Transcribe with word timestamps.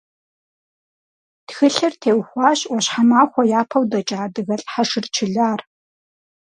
Тхылъыр 1.47 1.93
теухуащ 2.01 2.59
Ӏуащхьэмахуэ 2.67 3.43
япэу 3.59 3.85
дэкӀа 3.91 4.17
адыгэлӀ 4.25 4.65
Хьэшыр 4.71 5.05
Чылар. 5.13 5.59